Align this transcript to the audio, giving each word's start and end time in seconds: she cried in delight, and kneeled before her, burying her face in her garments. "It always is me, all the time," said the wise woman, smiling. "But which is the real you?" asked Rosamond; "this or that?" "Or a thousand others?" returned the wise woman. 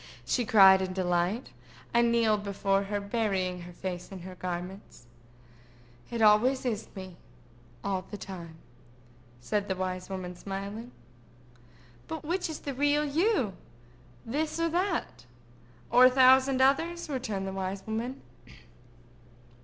she 0.25 0.45
cried 0.45 0.81
in 0.81 0.93
delight, 0.93 1.51
and 1.93 2.11
kneeled 2.11 2.43
before 2.43 2.85
her, 2.85 2.99
burying 2.99 3.61
her 3.61 3.71
face 3.71 4.11
in 4.11 4.21
her 4.21 4.33
garments. 4.33 5.05
"It 6.09 6.23
always 6.23 6.65
is 6.65 6.87
me, 6.95 7.17
all 7.83 8.01
the 8.09 8.17
time," 8.17 8.55
said 9.39 9.67
the 9.67 9.75
wise 9.75 10.09
woman, 10.09 10.35
smiling. 10.35 10.91
"But 12.07 12.23
which 12.25 12.49
is 12.49 12.61
the 12.61 12.73
real 12.73 13.05
you?" 13.05 13.53
asked 13.53 13.53
Rosamond; 13.53 13.55
"this 14.25 14.59
or 14.59 14.69
that?" 14.69 15.25
"Or 15.91 16.05
a 16.05 16.09
thousand 16.09 16.61
others?" 16.63 17.07
returned 17.07 17.45
the 17.45 17.53
wise 17.53 17.85
woman. 17.85 18.23